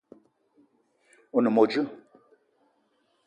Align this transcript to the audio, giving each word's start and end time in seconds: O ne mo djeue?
O 1.35 1.37
ne 1.43 1.49
mo 1.55 1.63
djeue? 1.69 1.89